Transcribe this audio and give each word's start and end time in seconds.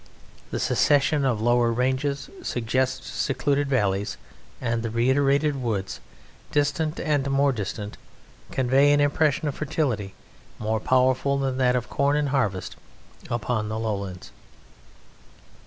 The 0.49 0.59
succession 0.59 1.25
of 1.25 1.41
lower 1.43 1.71
ranges 1.71 2.27
suggests 2.41 3.07
secluded 3.07 3.69
valleys, 3.69 4.17
and 4.59 4.81
the 4.81 4.89
reiterated 4.89 5.61
woods, 5.61 5.99
distant 6.51 6.99
and 6.99 7.29
more 7.29 7.51
distant, 7.51 7.97
convey 8.49 8.93
an 8.93 8.99
impression 8.99 9.47
of 9.47 9.53
fertility 9.53 10.15
more 10.57 10.79
powerful 10.79 11.37
than 11.37 11.57
that 11.57 11.75
of 11.75 11.87
corn 11.91 12.17
in 12.17 12.25
harvest 12.33 12.77
upon 13.29 13.69
the 13.69 13.77
lowlands. 13.77 14.31